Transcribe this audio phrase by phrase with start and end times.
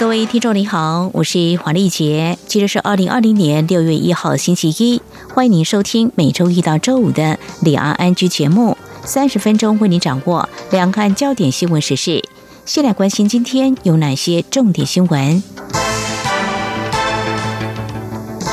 [0.00, 5.02] 各位听众您好，我是黄丽杰，今日是二零二零年六月一号星期一，
[5.34, 12.24] 欢迎您收听每周一到周五的两岸安居节目，三十分钟为您掌握两岸焦点新闻时事。
[12.64, 15.42] 先来关心今天有哪些重点新闻？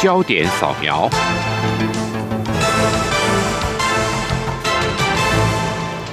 [0.01, 1.09] 焦点扫描。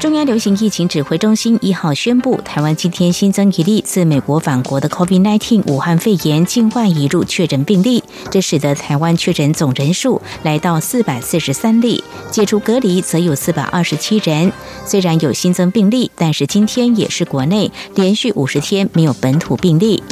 [0.04, 14.52] 中央流行疫情指挥中心一号宣布，台湾今天新增一例自美国返国的 COVID-19 武汉肺炎境外移入确诊病例，这使得台湾确诊总人数来到四百四十三例，解除隔离则有四百二十七人。
[14.84, 20.02] 虽然有新增病例，但是今天也是国内连续五十天没有本土病例。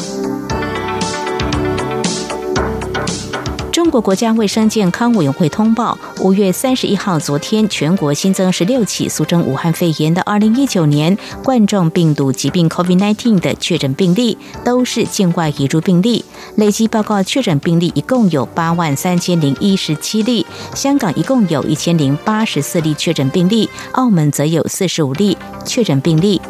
[3.92, 16.24] 国国家卫生健康委员会通报，五月三十一号，昨天全国新增十六起俗称武汉肺炎的二零一九年冠状病毒疾病 （COVID-19） 的确诊病例，都是境外移入病例。
[16.56, 26.40] 累计报告确诊病例一共有八万三千零一十七例，香港一共有一千零八十四例确诊病例，澳门则有四十五例确诊病例。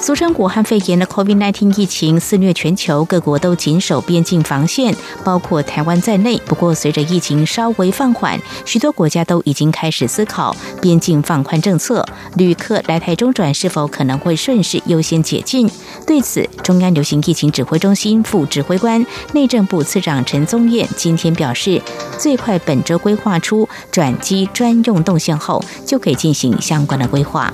[0.00, 6.38] 俗称武汉肺炎的 COVID-19 疫情肆虐全球，各国都紧守边境防线，包括台湾在内。
[6.46, 12.04] 不过，随着疫情稍微放缓，许多国家都已经开始思考边境放宽政策，
[12.36, 15.70] 旅客来台中转是否可能会顺势优先解禁。
[16.06, 21.80] 对此，中央流行疫情指挥中心副指挥官、内政部次长陈宗彦今天表示，
[22.18, 27.52] 最快本周规划出转机专用动线后，就可以进行相关的规划。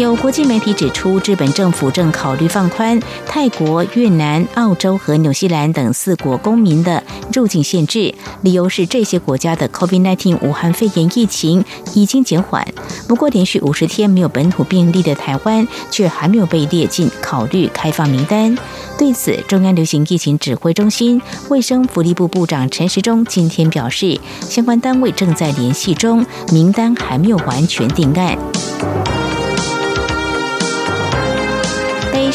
[0.00, 11.62] 有国际媒体指出，日本政府正考虑放宽泰国、越南、澳洲和纽西兰等四国公民的入境限制，理由是这些国家的 COVID-19 武汉肺炎疫情
[11.92, 12.66] 已经减缓。
[13.06, 18.56] 不过，连续五十天没有本土病例的台湾，却还没有被列进考虑开放名单。
[18.98, 28.38] 对此，中央流行疫情指挥中心卫生福利部部长陈时中今天表示，相关单位正在联系中，名单还没有完全定案。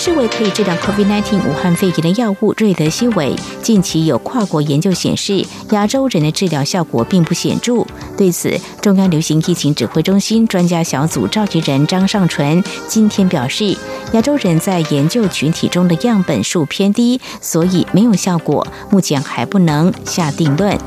[0.05, 7.83] 被视为可以治疗 COVID-19 武汉肺炎的药物瑞德西韦，近期有跨国研究显示，亚洲人的治疗效果并不显著。
[8.15, 13.75] 对此，中央流行疫情指挥中心专家小组召集人张尚纯今天表示，
[14.11, 20.77] 亚洲人在研究群体中的样本数偏低，所以没有效果，目前还不能下定论。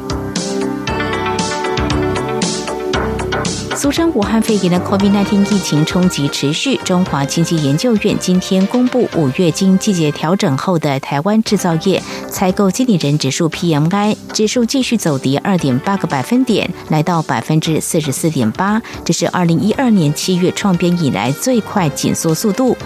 [3.78, 22.76] 俗称武汉肺炎的 COVID-19 疫情冲击持续，中华经济研究院今天公布五月经季节调整后的台湾制造业采购经理人指数 PMI 指数继续走跌二点八个百分点，来到百分之四十四点八，这是二零一二年七月创编以来最快紧缩速度。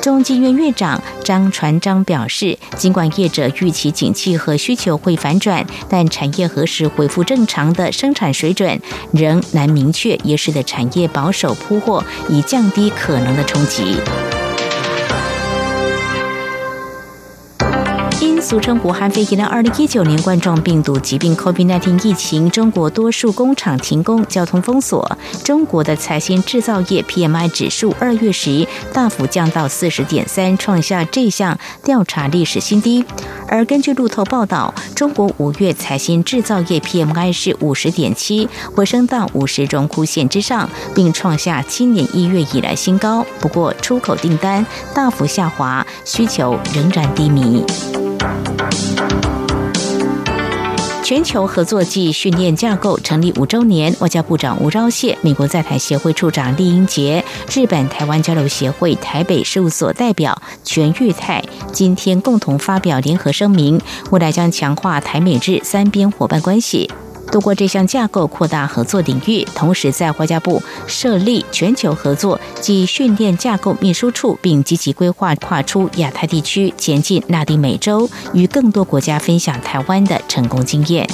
[0.00, 8.80] 中金院院长张传章表示，尽管业者预期景气和需求会反转，但产业何时恢复正常的生产水准
[9.12, 13.96] 仍难明确，也使得产业保守铺货，以降低可能的冲击。
[18.50, 25.08] 俗称武汉肺炎的二零一九年冠状病毒疾病 （COVID-19） 疫情，中国多数工厂停工、交通封锁。
[25.44, 33.04] 中国的财新制造业 PMI 指数二月时大幅降到四十点三，创下这项调查历史新低。
[33.46, 43.24] 而根据路透报道，中国五月财新制造业 PMI 是五十点七，回升到五十荣枯线之上，并创下今年一月以来新高。
[43.38, 47.64] 不过，出口订单大幅下滑，需求仍然低迷。
[51.02, 63.80] 全球合作暨训练架构成立五周年，外交部长吴钊燮、美国在台协会处长厉英杰、日本台湾交流协会台北事务所代表全玉泰今天共同发表联合声明，
[64.10, 66.88] 未来将强化台美日三边伙伴关系。
[67.30, 81.08] 通过这项架构扩大合作领域，同时在外交部设立全球合作及训练架构秘书处，并积极规划跨出亚太地区，前进拉丁美洲，与更多国家分享台湾的成功经验。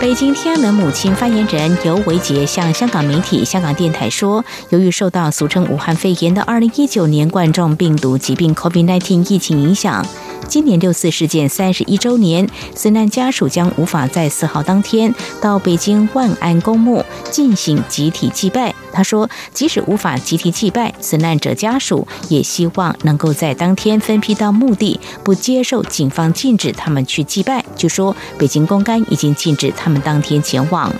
[0.00, 10.04] 北京天安门母亲发言人尤维杰向香港媒体、香港电台说，由于受到俗称武汉肺炎的2019年冠状病毒疾病 COVID-19 疫情影响。
[10.48, 18.74] 今年六四事件三十一周年，死难家属将无法在四号当天到北京万安公墓进行集体祭拜。
[18.92, 27.64] 他说，即使无法集体祭拜，死难者家属也希望能够在当天分批到墓地，不接受警方禁止他们去祭拜。
[27.76, 30.92] 据说，北京公安已经禁止他们当天前往。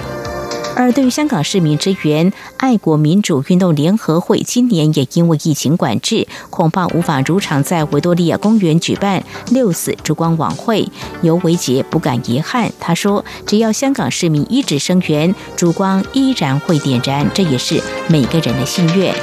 [0.76, 10.88] 而对于香港市民支援爱国民主运动联合会，今年也因为疫情管制，恐怕无法如常在维多利亚公园举办六四烛光晚会。
[11.22, 19.14] 尤维杰不敢遗憾，他说：“只要香港市民一直声援，烛光依然会点燃，这也是每个人的心愿。”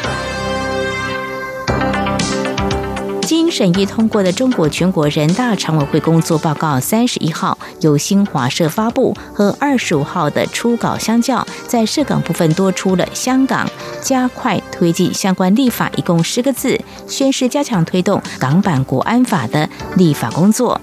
[3.52, 13.70] 审议通过的中国全国人大常委会工作报告三十一号由新华社发布，和二十五号的初稿相较，在涉港部分多出了“香港
[14.02, 20.80] 加快推进相关立法”一共十个字，宣示加强推动港版国安法的立法工作。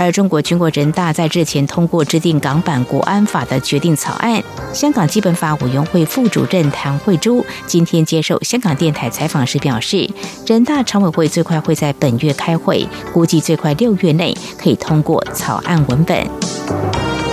[0.00, 4.42] 而中国全国人大在日前通过制定港版国安法的决定草案。
[4.72, 10.08] 香港基本法委员会副主任谭慧珠今天接受香港电台采访时表示，
[10.46, 16.16] 人大常委会最快会在本月开会，估计最快六月内可以通过草案文本。《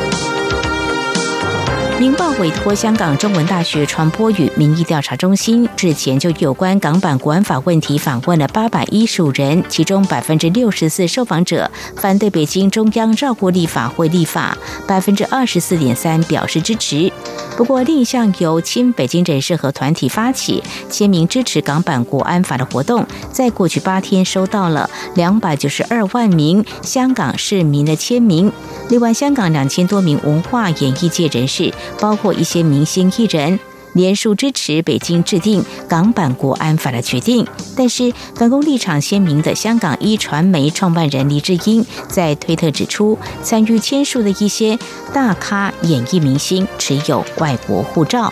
[1.99, 14.55] 明报》委托香港中文大学传播与民意调查中心日前就有关港版国安法问题访问了八百一十五人，其中百分之六十四受访者反对北京中央绕过立法会立法，
[14.87, 17.11] 百分之二十四点三表示支持。
[17.57, 28.51] 不过，另一项由亲北京人士和团体发起签名支持港版国安法的活动，在过去八天收到了两百九十二万名香港市民的签名。
[28.89, 31.73] 另外，香港两千多名文化演艺界人士。
[31.99, 33.59] 包括一些明星艺人
[33.93, 44.77] 联署支持北京制定港版国安法的决定，但是反攻立场鲜明的香港一传媒创办人黎智英在推特指出，参与签署的一些
[45.13, 48.31] 大咖演艺明星持有外国护照。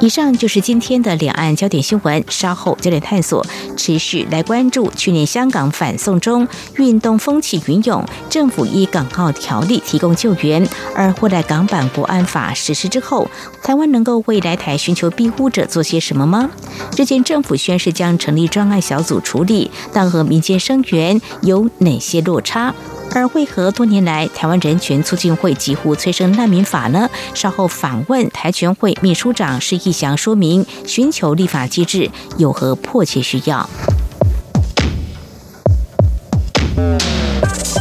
[0.00, 2.24] 以上就是今天的两岸焦点新闻。
[2.28, 3.44] 稍后焦点探索
[3.76, 6.46] 持续来关注去年香港反送中
[6.76, 13.28] 运动风起云涌，政府依港澳条例提供救援，而后来港版国安法实施之后，
[13.62, 16.50] 台湾能够为来台寻求庇护者做些什么吗？
[16.96, 22.74] 日前政府宣誓将成立专案小组处理，但和民间声援有哪些落差？
[23.14, 27.08] 而为何多年来台湾人权促进会几乎催生难民法呢？
[27.34, 33.68] 稍后访问台全会秘书长施义祥，说明寻求立法机制有何迫切需要。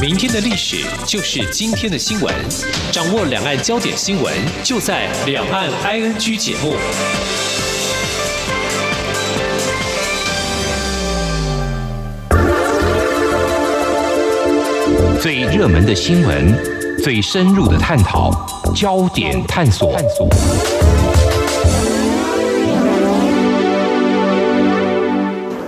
[0.02, 2.34] 明天的历史就是今天的新闻，
[2.92, 4.34] 掌握两岸焦点新闻
[4.64, 6.74] 就在《两岸 ING》节目。
[15.22, 16.58] 最热门的新闻，
[17.04, 18.32] 最深入的探讨，
[18.74, 19.96] 焦点探索。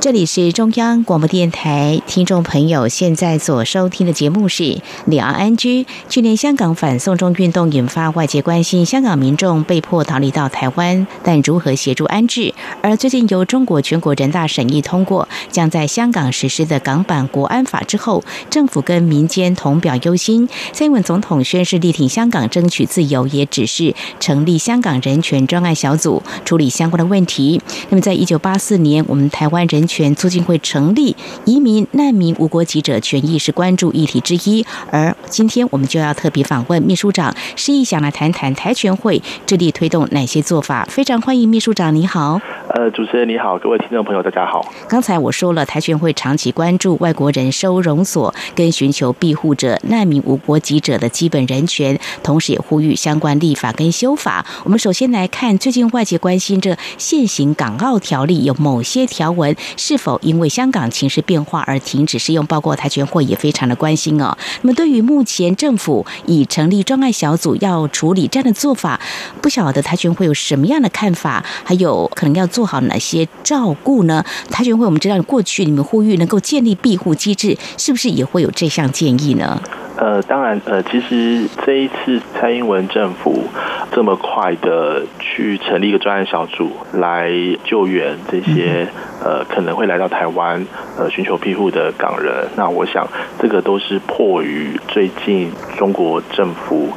[0.04, 4.64] 这里是中央广播电台，听众朋友现在所收听的节目是
[5.06, 5.84] 《两岸安居》。
[6.10, 12.54] 去年香港反送中运动引发外界关心，香港民众被迫逃离到台湾，但如何协助安置？
[12.82, 20.50] 而最近由中国全国人大审议通过，将在香港实施的港版国安法之后，政府跟民间同表忧心。
[20.74, 27.62] 蔡英文总统宣誓力挺香港争取自由，也指示成立香港人权专案小组处理相关的问题。
[27.90, 34.66] 那么，在一九八四年，我们台湾人权促进会成立，移民难民无国籍者权益是关注议题之一。
[34.90, 40.84] 而今天我们就要特别访问秘书长施意想来谈谈台全会致力推动哪些做法。
[40.90, 42.42] 非常欢迎秘书长，你好。
[42.70, 44.74] 呃，主持人你好，各位听众朋友大家好。
[44.90, 54.44] 刚才我说了，台全会长期关注外国人收容所跟寻求庇护者、难民无国籍者的基本人权，同时也呼吁相关立法跟修法。
[54.64, 59.56] 我们首先来看，最近外界关心这现行港澳条例有某些条文。
[59.86, 62.46] 是否因为香港情势变化而停止适用？
[62.46, 64.38] 包括台全会也非常的关心哦。
[64.62, 68.98] 那么，对于目前政府已成立专案小组要处理这样的做法，
[69.42, 71.44] 不晓得台全会有什么样的看法？
[71.66, 74.24] 还有可能要做好哪些照顾呢？
[74.50, 79.62] 台全会我们知道，过去你们呼吁能够建立庇护机制，是不是也会有这项建议呢？
[79.96, 83.44] 呃，当然，呃，其实这一次蔡英文政府
[83.92, 87.32] 这么快的去成立一个专案小组来
[87.64, 88.88] 救援这些
[89.24, 90.66] 呃可能会来到台湾
[90.98, 93.08] 呃寻求庇护的港人，那我想
[93.40, 96.90] 这个都是迫于最近中国政府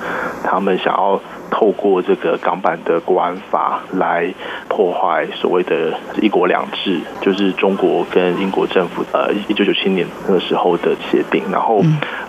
[0.43, 4.33] 他们想要透过这个港版的国安法来
[4.69, 11.43] 破坏所谓的一国两制，就是中国跟英国政府呃一九九七年那个时候的协定。
[11.51, 11.81] 然后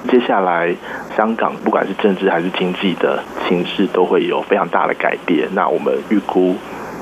[0.10, 0.74] 接下来
[1.16, 5.48] 香港不管是政治还是经济的形势都会有非常大的改变。
[5.54, 6.56] 那我们预估。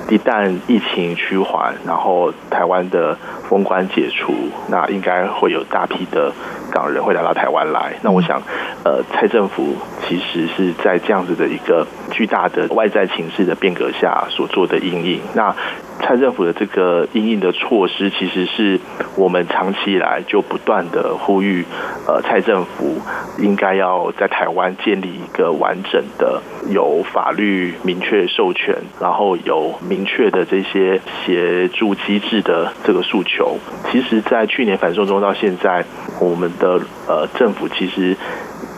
[0.07, 3.17] 一旦疫情趋缓，然后台湾的
[3.49, 4.35] 封关解除，
[4.67, 6.31] 那应该会有大批的
[6.69, 7.91] 港人会来到台湾来。
[8.03, 8.39] 那我想，
[8.83, 9.73] 呃，蔡政府
[10.07, 15.19] 其实是在这样子的一个巨大的外在情势的变革下所做的应应。
[15.33, 15.55] 那
[16.01, 18.79] 蔡政府的这个应应的措施，其实是
[19.15, 21.65] 我们长期以来就不断的呼吁，
[22.05, 22.97] 呃，蔡政府
[23.39, 33.57] 应该要在台湾建立一个完整的、有法律明确授权，然后有明确的这些协助机制的这个诉求。
[33.89, 35.83] 其实，在去年反送中到现在，
[36.19, 38.15] 我们的呃政府其实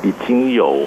[0.03, 0.85] 已经有。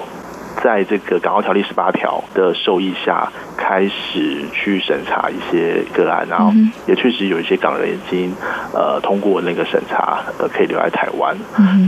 [0.63, 6.53] 在这个港澳条例十八条的授意下，开始去审查一些个案，然后
[6.87, 8.33] 也确实有一些港人已经
[8.73, 11.35] 呃通过那个审查，呃可以留在台湾。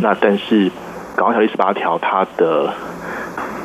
[0.02, 0.72] 那但是
[1.16, 2.74] 港澳条例十八条它的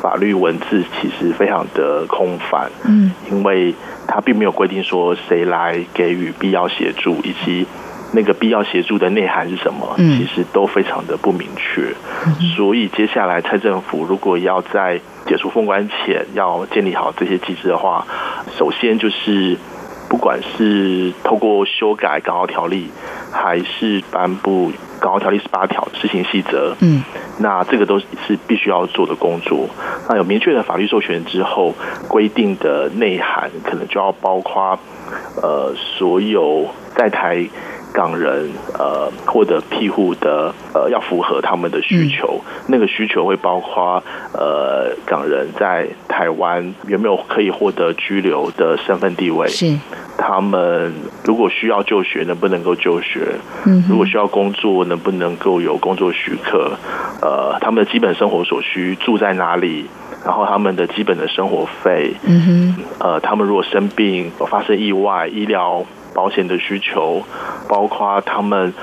[0.02, 3.74] 法律文字其实非常的空泛，嗯，因为
[4.06, 7.66] 它并没有规定说谁来给予必要协助以及。
[8.12, 9.94] 那个必要协助的内涵是什么？
[9.96, 11.92] 其实都非常的不明确。
[12.56, 18.06] 所以接下来蔡政府如果要在解除封关前要建立好这些机制的话，
[18.56, 19.56] 首先就是
[20.08, 22.90] 不管是透过修改港澳条例，
[23.30, 27.02] 还是颁布港澳条例十八条施行细则，嗯，
[27.38, 28.06] 那这个都是
[28.46, 29.68] 必须要做的工作。
[30.08, 31.74] 那有明确的法律授权之后，
[32.08, 34.78] 规定的内涵可能就要包括
[35.42, 37.46] 呃所有在台。
[37.98, 44.00] 港人呃获得庇护的呃要符合他们的需求，那个需求会包括
[44.32, 49.48] 呃港人在台湾有没有可以获得居留的身份地位？
[49.48, 49.76] 是
[50.16, 50.92] 他们
[51.24, 53.34] 如果需要就学，能不能够就学？
[53.66, 56.70] 嗯，如果需要工作，能不能够有工作许可？
[57.20, 59.86] 呃，他们的基本生活所需住在哪里？
[60.24, 62.12] 然后他们的基本的生活费？
[62.24, 65.84] 嗯哼，呃，他们如果生病发生意外，医疗。
[66.18, 67.22] 保险的需求，
[67.68, 68.74] 包括他们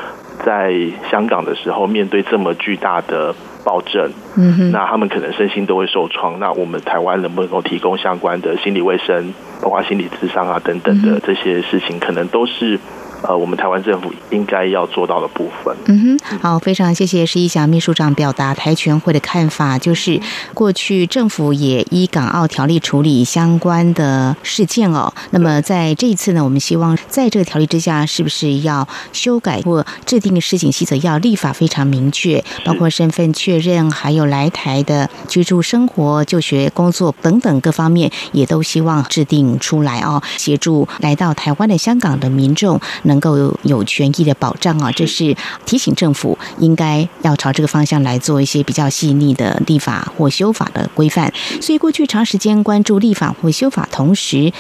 [0.46, 0.74] 在
[1.12, 6.40] 香港的时候面对这么巨大的暴政，嗯那他们可能身心都会受创。
[6.40, 12.80] 那我们台湾能不能够提供相关的心理卫生，包括心理智商啊等等的这些事情，可能都是。
[13.28, 15.76] 呃，我们台湾政府应该要做到的部分。
[15.88, 20.22] 嗯哼，好，非常谢谢施一祥秘书长表达台全会的看法，就是
[20.54, 25.12] 过去政府也依港澳条例处理相关的事件哦。
[25.32, 43.15] 那么在这一次呢，我们希望在这个条例之下，是不是要修改或制定施行细则，要立法非常明确，包括身份确认，还有来台的居住、生活、就学、工作等等各方面，也都希望制定出来哦，协助来到台湾的香港的民众能。
[43.16, 45.34] 能够有权益的保障啊，这是
[45.66, 51.32] 提醒政府应该要朝这个方向来做一些比较细腻的立法或修法的规范。
[51.62, 54.52] 所以过去长时间关注立法或修法，同时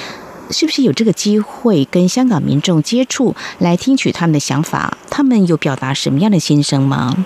[0.51, 4.97] 是不是有这个机会跟香港民众接触，来听取他们的想法？
[5.09, 7.25] 他们有表达什么样的心声吗？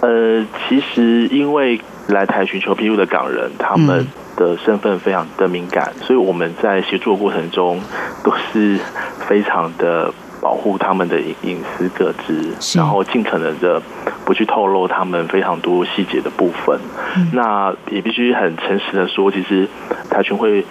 [0.00, 4.06] 呃，其实因为来台寻求庇护的港人，他们
[4.36, 7.78] 的身份非常的敏感，所以我们在协作过程中
[8.22, 8.78] 都是
[9.28, 10.10] 非常的。
[10.44, 13.80] 保护他们的隐隐私个资，然后尽可能的
[14.26, 16.78] 不去透露他们非常多细节的部分。
[17.32, 19.66] 那也必须很诚实的说，其实
[20.10, 20.62] 台群会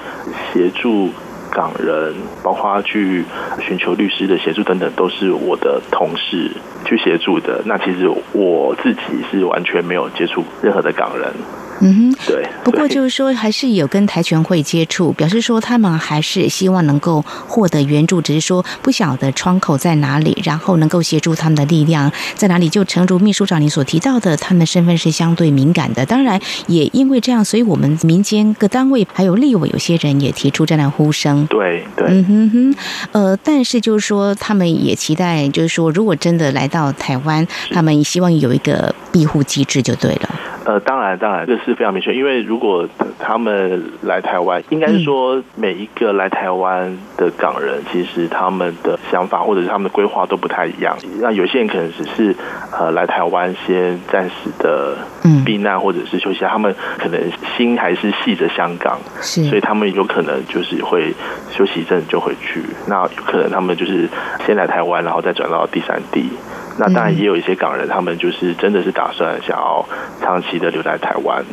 [0.54, 1.10] 协助
[1.50, 2.14] 港人，
[2.44, 3.26] 包括去
[3.62, 6.52] 寻求律师的协助等等，都是我的同事
[6.86, 7.64] 去协助的。
[7.66, 9.02] 那其实我自己
[9.32, 11.34] 是完全没有接触任何的港人。
[11.84, 12.48] 嗯哼，对。
[12.64, 22.70] 不过就是说，还是有跟台全会接触，表示说他们还是希望能够获得援助，只是说不晓得窗口在哪里，然后能够协助他们的力量在哪里。
[22.70, 26.06] 就诚如秘书长你所提到的，他们的身份是相对敏感的。
[26.06, 31.46] 当然，也因为这样，所以我们民间各单位还有立委有些人也提出这样的呼声。
[31.48, 32.76] 对对，嗯哼哼。
[33.12, 40.30] 呃，但是就是说，他们也期待，就是说，如果真的来到台湾，他们希望有一个庇护机制就对了。
[40.66, 42.14] 呃，当然，当然，这是非常明确。
[42.14, 42.88] 因为如果
[43.20, 50.98] 他们来台湾，应该是说每一个来台湾的港人，其实他们的想法或者是他们的规划都不太一样。
[51.20, 52.36] 那有些人可能只是
[52.72, 54.98] 呃来台湾先暂时的
[55.46, 57.22] 避难或者是休息，他们可能
[57.58, 61.14] 心还是系着香港，是，所以他们有可能就是会
[61.52, 62.62] 休息一阵就回去。
[62.88, 64.08] 那有可能他们就是
[64.46, 66.30] 先来台湾，然后再转到第三地。
[66.78, 69.86] 那当然也有一些港人，他们就是真的是打算想要
[70.22, 71.44] 长期的留在台湾，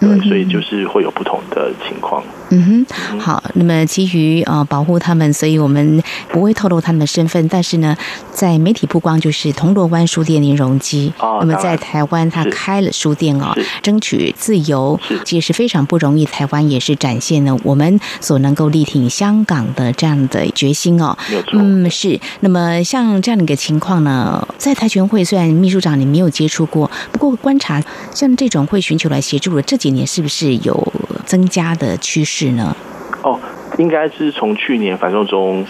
[0.00, 2.22] 对，所以就是会有不同的情况。
[2.50, 3.42] 嗯哼，好。
[3.54, 7.46] 那么基于呃保护他们，所以我们不会透露他们的身份。
[7.48, 7.96] 但是呢，
[8.32, 11.12] 在媒体曝光就是铜锣湾书店林荣基。
[11.18, 11.38] 哦。
[11.40, 13.52] 那么在台湾他开了书店哦，
[13.82, 16.24] 争取自由，其实是非常不容易。
[16.24, 21.16] 台湾也是展现了我们所能够力挺香港的这样的决心哦。
[21.52, 22.18] 嗯，是。
[22.40, 27.82] 那么像这样的一个情况呢，在台全会虽然秘书长你没有接触过，不过观察
[28.14, 30.92] 像这种会寻求来协助的这几年，是不是有
[31.24, 32.76] 增加的趋势呢？
[33.22, 33.38] 哦，
[33.78, 35.64] 应该是从去年反送中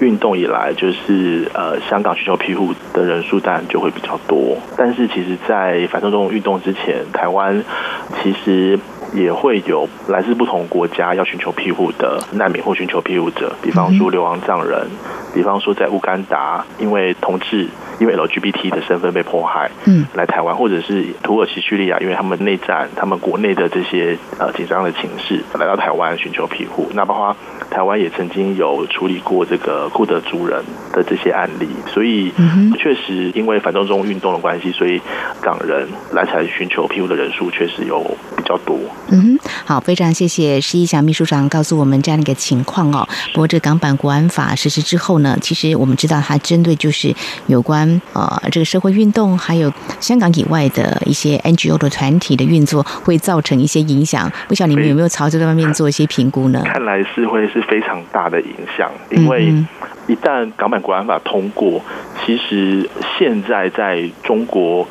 [0.00, 4.56] 运动以来，就是呃，香港寻求庇护的人数当然就会比较多。
[4.76, 7.62] 但是其实，在反送中运动之前，台湾
[8.22, 8.78] 其实
[9.12, 14.86] 也会有来自不同国家要寻求庇护的难民或寻求庇护者，比方说流亡藏人，
[15.34, 17.68] 比方说在乌干达因为同志。
[18.00, 26.88] 因为 LGBT 的身份被迫害，嗯，来台湾，或者是土耳其、叙利亚，因为他们内战，他们国内的这些呃紧张的情势，来到台湾寻求庇护。
[26.94, 27.36] 那包括
[27.70, 30.62] 台湾也曾经有处理过这个库德族人
[30.92, 32.32] 的这些案例，所以
[32.78, 35.00] 确实因为反动中运动的关系，所以
[35.40, 38.00] 港人来台寻求庇护的人数确实有
[38.36, 38.76] 比较多。
[39.12, 43.08] 嗯哼，好，非常谢谢施一祥秘书长告诉我们这样的一个情况哦。
[43.32, 47.14] 不过这港版国安法实施之后呢，其实我们知道它针对就是
[47.46, 48.00] 有关。
[48.12, 54.30] 呃，这个社会运动还有香港以外的一些 NGO 的团体的运作，会造成一些影响。
[54.48, 56.62] 不晓得你们有没有朝这方面做一些评估呢？
[56.64, 59.52] 看来是会是非常大的影响，因为
[60.06, 61.80] 一旦港版国安法通过，
[62.24, 62.88] 其实
[63.18, 64.86] 现在在中国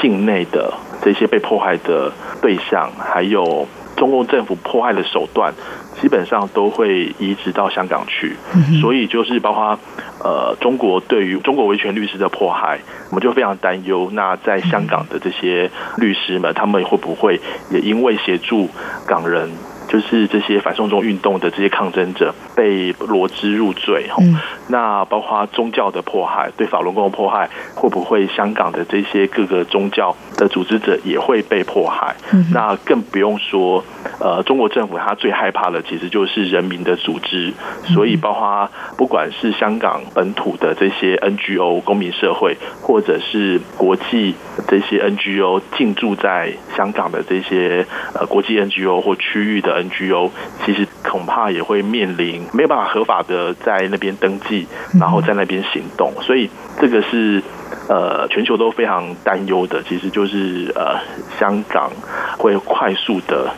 [0.00, 5.52] 境内的这些被迫害的对象，还有中共政府迫害的手段。
[5.98, 8.36] 基本上都会移植到香港去，
[8.82, 9.78] 所以就是包括
[10.22, 14.10] 呃中国对于中国维权律师的迫害，我们就非常担忧。
[14.12, 18.68] 那在香港的这些律师们，他们会不会也因为协助
[19.06, 19.50] 港人？
[19.88, 24.36] 就是这些反送中运动的这些抗争者被罗织入罪，嗯，
[24.68, 32.16] 那包括宗教的迫害，对法轮功的迫害，会不会香港的这些各个宗教的组织者也会被迫害？
[32.32, 33.84] 嗯，那更不用说，
[34.18, 37.52] 呃，中国政府他最害怕的其实就是人民的组织，
[37.84, 44.34] 所以包括不管是香港本土的这些 NGO 公民社会，或者是国际
[44.66, 49.75] 这些 NGO 进驻在香港的这些呃国际 NGO 或区域的。
[49.82, 50.30] NGO
[50.64, 54.66] 其实恐怕也会面临没有办法合法的在那边登记，
[54.98, 57.42] 然后在那边行动，所以这个是
[57.88, 59.82] 呃全球都非常担忧的。
[59.82, 60.98] 其实就是呃
[61.38, 61.90] 香港
[62.38, 63.52] 会快速的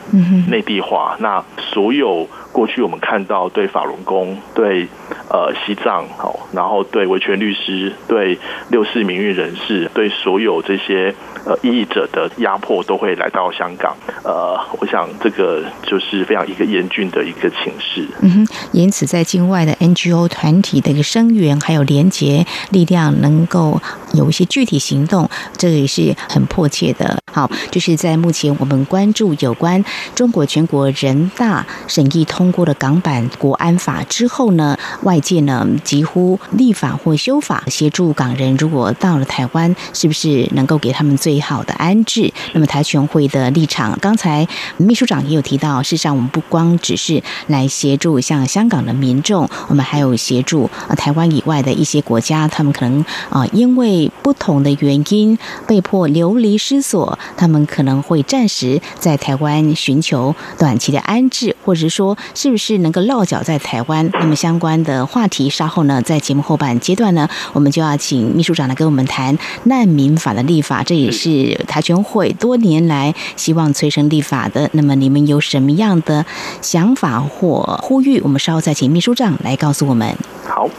[0.49, 4.89] 内地化，那所有过去我们看到对法轮功、对
[5.31, 8.39] 呃西藏好，然后对维权律师、对
[8.71, 11.15] 六四民运人士、对所有这些。
[11.45, 13.97] 呃，异议者的压迫都会来到香港。
[14.23, 18.07] 呃，我想这个就是非常一个严峻的一个情势。
[18.21, 23.81] 嗯哼，因此在境外的 NGO 团体的一个声援还有连结力量，能够
[24.13, 27.17] 有一些具体行动，这也是很迫切的。
[27.33, 29.83] 好，就是在目前我们关注有关
[30.15, 42.33] 中国全国人大审议通过了港版国安法之后呢，外界呢几乎立法或修法协助港人，如果到了台湾，是不是能够给他们最好的安置。
[42.53, 64.09] 那么台全会的立场，刚才秘书长也有提到，事实上我们不光只是来协助像香港的民众，我们还有协助啊台湾以外的一些国家，他们可能啊因为不同的原因被迫流离失所，他们可能会暂时在台湾寻求短期的安置，或者说是不是能够落脚在台湾。
[64.15, 71.19] 那么相关的话题，稍后呢在节目后半阶段呢，我们就要请秘书长来跟我们谈难民法的立法，这也是。
[71.19, 76.25] 是台全会多年来希望催生立法的，那么你们有什么样的
[76.63, 78.21] 想法或呼吁？
[78.21, 80.17] 我们稍后再请秘书长来告诉我们。
[80.47, 80.71] 好，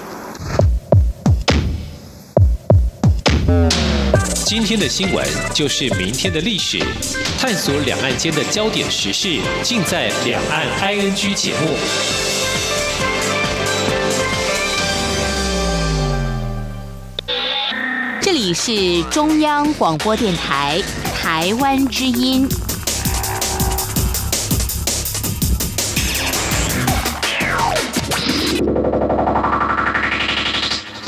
[4.45, 6.79] 今天的新闻就是明天的历史，
[7.37, 12.38] 探索两岸间的焦点时事，尽在《两岸 ING》节目。
[18.53, 20.81] 是中央广播电台
[21.15, 22.47] 台湾之音。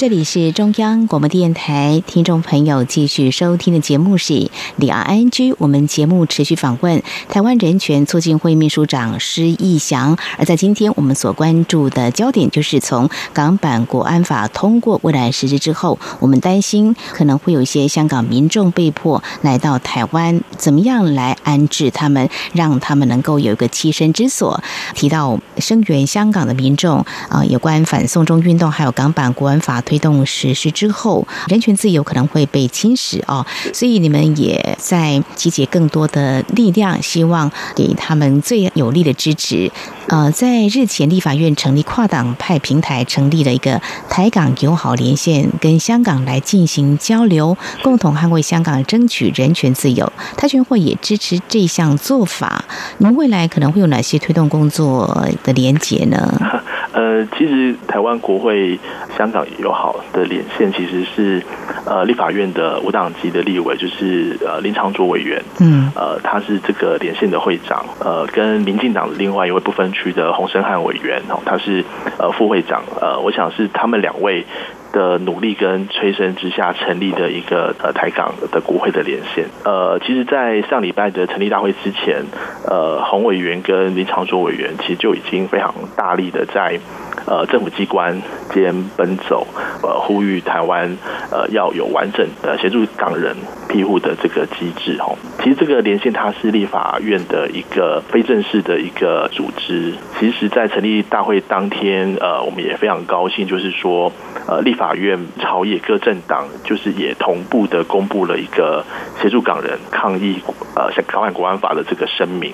[0.02, 5.54] 这里是中央广播电台，听众朋友继续收听的节目是李昂 I N G。
[5.60, 10.18] 我们节目持续访问台湾人权促进会秘书长施义祥。
[10.40, 24.64] 而在今天我们所关注的焦点，就是从港版国安法通过未来实施之后，我们担心可能会有一些香港民众被迫来到台湾，怎么样来安置他们，让他们能够有一个栖身之所。
[24.96, 29.80] 提到声援香港的民众啊，有关反送中运动，还有港版国安法。
[29.92, 39.70] 推动实施之后，人权自由可能会被侵蚀哦，所以你们也在集结更多的力量，希望给他们最有力的支持。
[40.08, 50.10] 呃，在日前立法院成立跨党派平台，成立了一个台港友好连线，跟香港来进行交流，共同捍卫香港，争取人权自由。
[50.38, 52.64] 台全会也支持这项做法。
[53.00, 56.34] 你们未来可能会有哪些推动工作的连结呢？
[56.94, 58.78] 呃，其实台湾国会
[59.18, 59.81] 香港友好
[60.14, 61.42] 的连线其实是
[61.86, 71.84] 呃立法院的无党籍的立委，就是呃林长卓委员，嗯，呃他是这个连线的会长，呃跟民进党的另外一位不分区的洪生汉委员哦，他是
[72.18, 74.46] 呃副会长，呃我想是他们两位。
[74.94, 82.22] 的努力跟催生之下成立的一个呃台港的国会的连线，呃，其实，在上礼拜的成立大会之前，
[82.68, 86.78] 呃，洪委员跟林长卓委员其实就已经非常大力的在
[87.26, 88.22] 呃政府机关
[88.54, 89.46] 间奔走，
[89.82, 90.98] 呃，呼吁台湾
[91.32, 93.36] 呃要有完整的协助港人
[93.72, 95.16] 庇护的这个机制哦。
[95.42, 104.12] 其实这个连线它是立法院的一个非正式的一个组织，其实，在成立大会当天，呃，我们也非常高兴，就是说，
[104.48, 104.76] 呃，立。
[104.82, 108.84] 法院朝野各政党就是也同步的公布了一个
[109.22, 110.42] 协助港人抗议
[110.76, 112.52] 呃像港版国安法的这个声明。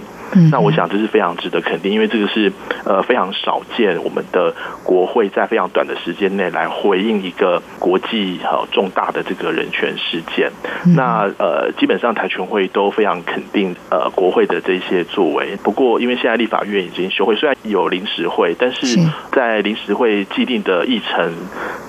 [0.52, 2.52] 那我想这是非常值得肯定，因为这个是
[2.84, 4.54] 呃非常少见，我们的
[4.84, 10.52] 国会在非常短的时间内来回应一个国际好重大的这个人权事件。
[10.98, 11.07] 那
[11.38, 15.56] 呃基本上台全会都非常肯定呃国会的这些作为。
[15.64, 18.98] 不过因为现在立法院已经休会，虽然有临时会，但是
[19.32, 21.34] 在临时会既定的议程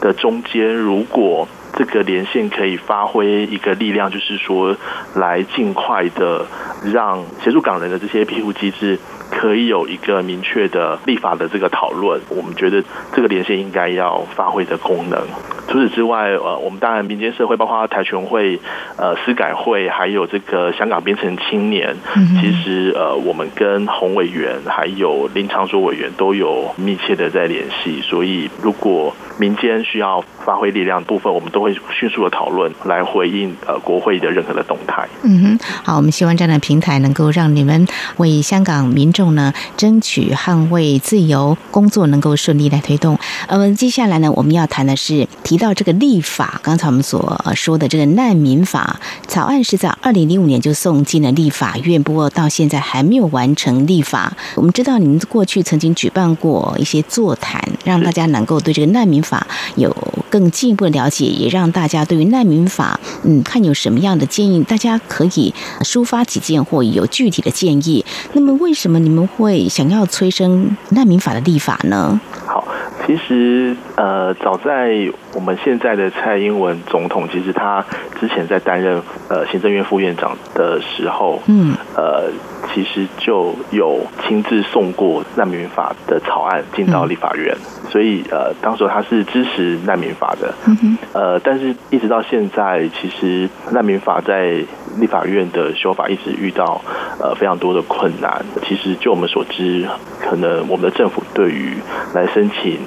[0.01, 4.77] 的中间，如果这个连线可以发挥一个力量，就是说
[5.15, 6.45] 来尽快的
[6.85, 8.99] 让协助港人的这些庇护机制
[9.31, 12.21] 可以有一个明确的立法的这个讨论。
[12.29, 12.83] 我们觉得
[13.15, 15.21] 这个连线应该要发挥的功能。
[15.69, 18.59] 除此之外，呃，我们当然民间社会，包括台全会、
[18.97, 21.95] 呃，司改会，还有这个香港编程青年，
[22.41, 28.01] 其实呃，我们跟洪委员还有林长卓委员都有密切的在联系。
[28.01, 35.07] 所以，如果民间需要发挥力量部分，我们都会迅速的讨论来回应呃国会的任何的动态。
[35.23, 37.87] 嗯哼，好，我们希望这样的平台能够让你们
[38.17, 43.19] 为香港民众呢争取捍卫自由工作能够顺利来推动。
[43.49, 45.59] 呃，接下来呢，我们要谈的是提。
[45.59, 54.37] 到这个立法，刚才我们所说的这个难民法草案是在二零零五年就送进了立法院，不过到现在还没有完成立法。
[54.55, 59.93] 我们知道您过去曾经举办过一些座谈，让大家能够对这个难民法有
[60.31, 68.05] 更进一步的了解，也让大家对于难民法，嗯，看有什么样的建议，大家可以抒发己见或有具体的建议。
[68.35, 72.21] 那么，为什么你们会想要催生难民法的立法呢？
[72.47, 72.63] 好。
[73.09, 77.83] 其实，呃，早在我们现在的蔡英文总统，其实他
[78.21, 82.31] 之前在担任呃行政院副院长的时候，嗯，呃，
[82.75, 87.57] 其实就有亲自送过难民法的草案进到立法院，
[87.89, 94.63] 所以呃，当时他是支持难民法的，嗯呃，但是一直到现在，其实难民法在
[94.99, 96.83] 立法院的修法一直遇到
[97.19, 98.45] 呃非常多的困难。
[98.67, 99.87] 其实就我们所知，
[100.29, 101.77] 可能我们的政府对于
[102.13, 102.79] 来申请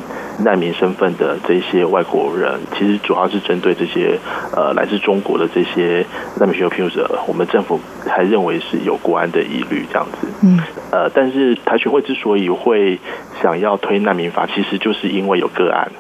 [0.44, 4.20] 难民身份的这些外国人，其实主要是针对这些
[4.56, 6.06] 呃来自中国的这些
[6.40, 10.28] 难民寻求庇护者，我们政府还认为是有国安的疑虑这样子。
[10.44, 10.60] 嗯。
[10.92, 13.00] 呃，但是台学会之所以会
[13.42, 15.92] 想要推难民法，其实就是因为有个案，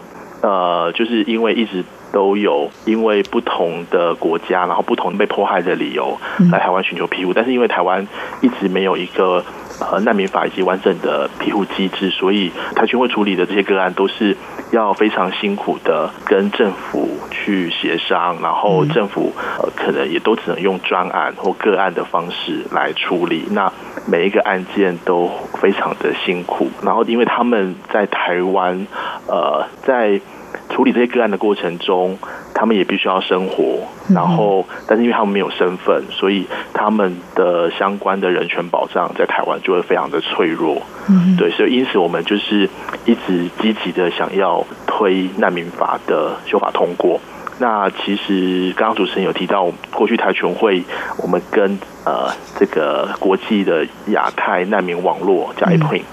[0.41, 1.83] 呃，就是因为一直。
[2.13, 6.17] 都有因为不同的国家，然后不同被迫害的理由
[6.51, 8.05] 来台湾寻求庇护，但是因为台湾
[8.41, 9.41] 一直没有一个
[9.91, 14.37] 呃难民法以及完整的庇护机制，所以台军会处理的这些个案都是
[14.71, 23.71] 要非常辛苦的跟政府去协商，然后政府呃可能也都只能用专案或个案的方式来处理，那
[24.07, 28.87] 每一个案件都非常的辛苦，然后因为他们在台湾
[29.27, 30.21] 呃在。
[30.69, 32.17] 处理这些个案的过程中，
[32.53, 33.79] 他们也必须要生活，
[34.13, 40.81] 然后，但是因为他们没有身份，所以他们的相关的人权保障在台湾就会非常的脆弱。
[41.09, 42.69] 嗯，对，所以因此我们就是
[43.05, 44.65] 一直积极的想要。
[44.93, 47.19] 推难民法的修法通过。
[47.57, 50.83] 那其实刚刚主持人有提到，过去台全会
[51.17, 56.03] 我们跟呃这个国际的亚太难民网络叫 APRIN，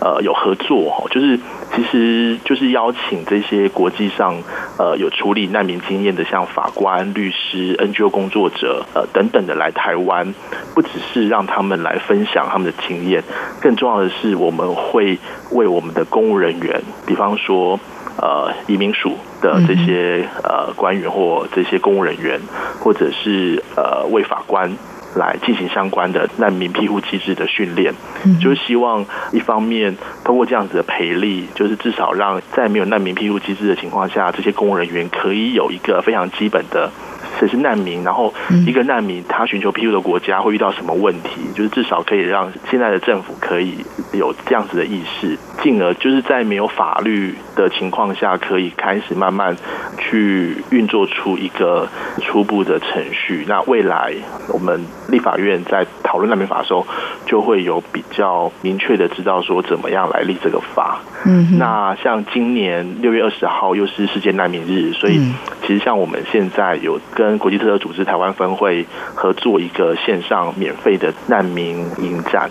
[0.00, 1.38] 呃有合作哈，就是
[1.74, 4.34] 其实就是邀请这些国际上
[4.78, 10.34] 呃有处理难民经验的，像法官、律师、NGO 工作者呃等等的来台湾，
[10.74, 13.22] 不只是让他们来分享他们的经验，
[13.60, 15.18] 更重要的是我们会
[15.52, 17.78] 为我们的公务人员，比方说。
[18.16, 22.38] 呃，移民署的这些呃官员或这些公务人员，
[22.78, 24.70] 或者是呃为法官
[25.14, 27.92] 来进行相关的难民庇护机制的训练，
[28.40, 36.90] 就是希望一方面通过这样子的培力，就是至少让在没有难民庇护机制的情况下，这些公务人员可以有一个非常基本的。
[37.38, 38.02] 谁是难民？
[38.02, 38.34] 然后
[38.66, 41.40] 一个难民他寻求庇护的国家会遇到什么问题？
[41.54, 43.76] 就是至少可以让现在的政府可以
[44.12, 49.56] 有这样子的意识，进而就是在没有法律的情况下，可以开始慢慢
[49.98, 51.88] 去运作出一个
[52.22, 53.44] 初步的程序。
[53.46, 54.12] 那未来
[54.48, 56.86] 我们立法院在讨论难民法的时候，
[57.26, 61.00] 就会有比较明确的知道说怎么样来立这个法。
[61.26, 65.20] 嗯，那像今年六月二十号又是世界难民日，所以
[65.60, 72.50] 其实像我们现在有跟国际特色组织台湾分会合作一个线上免费的难民营站，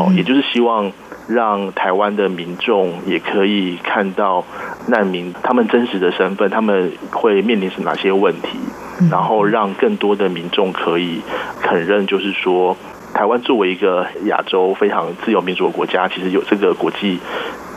[0.00, 0.90] 哦，也就是希望
[1.28, 4.44] 让台湾的民众也可以看到
[4.88, 8.58] 难民他们真实的身份，他们会面临是哪些问题，
[9.10, 11.20] 然后让更多的民众可以
[11.62, 12.76] 承认，就是说
[13.14, 17.20] 台湾作为一个亚洲非常自由民主的国家，其实有这个国际。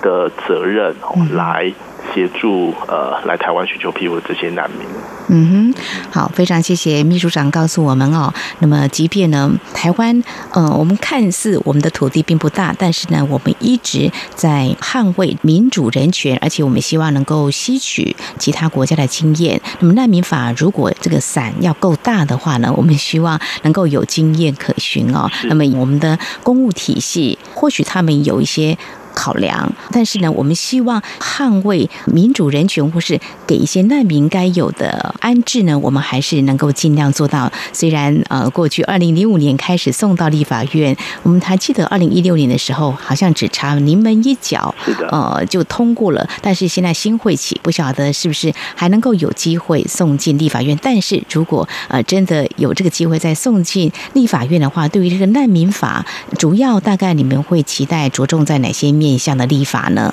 [0.01, 0.95] 的责任
[1.35, 1.71] 来
[2.13, 4.87] 协助呃来台湾寻求庇护的这些难民。
[5.33, 8.33] 嗯哼，好，非常谢谢秘书长告诉我们哦。
[8.59, 10.21] 那么，即便呢台湾
[10.51, 19.61] 呃我们看似我们的土地并不大，但是呢我们一直在捍卫民主人权，而且我们希望能够吸取其他国家的经验。
[19.79, 25.31] 那么难民法如果这个伞要够大的话呢，我们希望能够有经验可循哦。
[25.45, 28.77] 那么我们的公务体系或许他们有一些。
[29.21, 37.51] 考量，但是呢，我们希望捍卫民主人权，或是给一些难民该有的安置呢，我们还是能够尽量做到。
[37.71, 44.73] 虽然呃，过去二零零五年开始送到立法院，我们还记得二零一六年的时候，好像只差临门一脚，
[45.11, 46.27] 呃，就通过了。
[46.41, 50.75] 但是现在新会起，不晓得是不是还能够有机会送进立法院。
[50.81, 56.05] 但是如果呃真的有这个机会再送进立法院的话，对于这个难民法，
[56.39, 58.91] 主要大概你们会期待着重在哪些？
[58.91, 60.11] 面向的立法呢？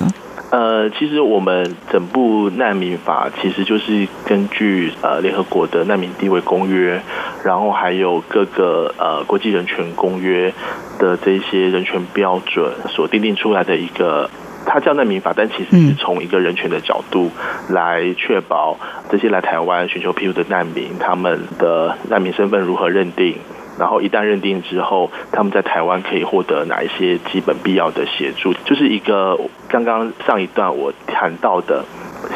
[0.51, 6.99] 呃，其实我们整部难民法其实就是根据呃联合国的难民地位公约，
[7.43, 10.51] 然后还有各个呃国际人权公约
[10.97, 14.27] 的这些人权标准所定定出来的一个，
[14.65, 17.29] 它叫难民法，但其实是从一个人权的角度
[17.69, 18.75] 来确保
[19.11, 23.35] 这些来台湾寻求庇护的难民，他们的难民身份如何认定。
[23.79, 28.53] 然后一旦认定之后，他们在台湾可以获得哪一些基本必要的协助？
[28.65, 29.39] 就是一个
[29.69, 31.85] 刚刚上一段我谈到的，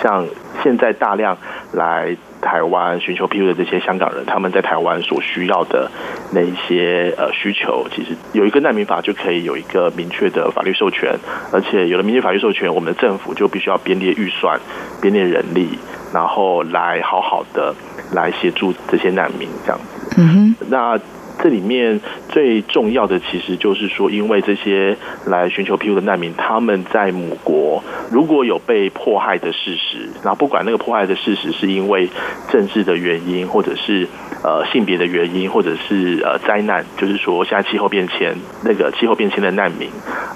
[0.01, 0.25] 像
[0.63, 1.37] 现在大量
[1.73, 5.91] 来台湾寻求庇护的这些香港人，他们在台湾所需要的
[6.31, 11.13] 那一些呃需求，其实有一个难民法就可以有一个明确的法律授权，
[11.51, 14.57] 而且有了明确法律授权，我们的政府就必须要编列预算、
[15.01, 15.77] 编列人力，
[16.13, 17.75] 然后来好好的
[18.13, 20.15] 来协助这些难民这样子。
[20.17, 20.97] 嗯哼，那。
[21.43, 32.07] 这里面最重要的，其实就是说，因为这些来寻求庇护的难民，他们在母国如果有被迫害的事实，然后不管那个迫害的事实是因为
[32.49, 34.07] 政治的原因，或者是
[34.41, 39.89] 呃性别的原因，或者是呃灾难，就是说现在气候变迁那个气候变迁的难民，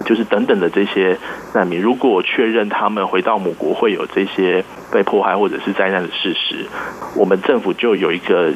[0.05, 1.17] 就是等等的这些
[1.53, 6.65] 难民，如果确认他们回到母国会有这些被迫害或者是灾难的事实，
[7.15, 8.51] 我们政府就有一个。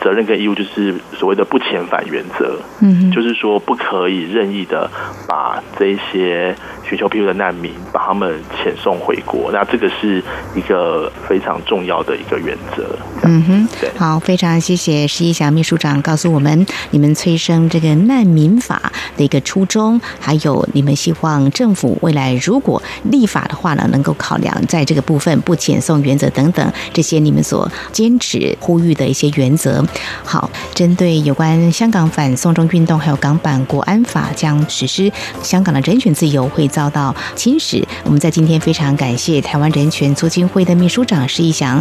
[0.00, 4.90] 责任跟义务就是所谓的不遣返原则，嗯，就是说不可以任意的
[5.28, 6.54] 把这些
[6.92, 10.22] 寻求庇护的难民把他们遣送回国，那这个是
[10.54, 12.84] 一个非常重要的一个原则。
[13.22, 29.82] 嗯哼，对，好，非常谢谢施一祥秘书长告诉我们你们催生这个难民法的一个初衷，还有你们希望政府未来如果立法的话呢，能够考量在这个部分不遣送原则等等这些你们所坚持呼吁的一些原则。
[30.22, 35.10] 好，针对有关香港反送中运动，还有港版国安法将实施，
[35.42, 37.80] 香港的人权自由会遭遭到侵蚀。
[38.02, 41.80] 我们在今天非常感谢台湾人权促进会的秘书长施一祥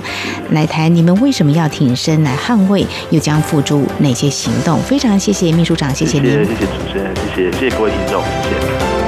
[0.52, 4.80] 来谈，你们为什么要挺身来捍卫，又将付出哪些行动？
[4.84, 9.01] 非常谢谢秘书长，谢谢您，谢谢主持人，谢谢谢谢各位听众，谢谢。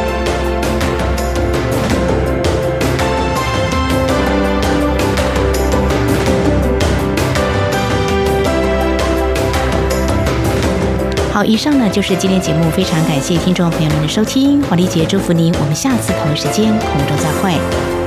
[11.33, 18.02] 好，以上呢就是今天节目，非常感谢听众朋友们的收听，黄丽杰祝福您，我们下次同一时间空中再会。